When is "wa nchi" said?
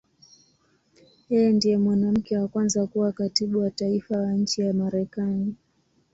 4.17-4.61